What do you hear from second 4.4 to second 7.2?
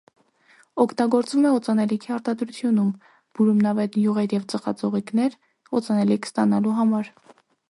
ծխաձողիկներ, օծանելիք ստանալու համար։